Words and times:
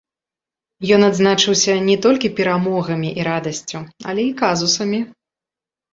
Ён 0.95 1.01
адзначыўся 1.09 1.75
не 1.91 1.97
толькі 2.07 2.33
перамогамі 2.39 3.09
і 3.21 3.27
радасцю, 3.31 3.79
але 4.15 4.21
і 4.31 4.37
казусамі. 4.45 4.99